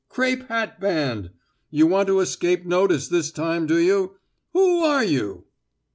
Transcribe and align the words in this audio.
Crape 0.09 0.47
hatband! 0.47 1.29
You 1.69 1.85
want 1.85 2.07
to 2.07 2.21
escape 2.21 2.65
notice 2.65 3.07
this 3.07 3.29
time, 3.29 3.67
do 3.67 3.77
you? 3.77 4.15
Who 4.51 4.79
are 4.79 5.03
you?" 5.03 5.45